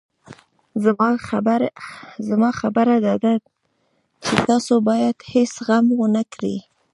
زما 2.43 2.49
خبره 2.61 2.95
داده 3.07 3.33
چې 4.23 4.33
تاسو 4.47 4.73
بايد 4.89 5.17
هېڅ 5.33 5.51
غم 5.65 5.85
ونه 5.99 6.23
کړئ. 6.33 6.57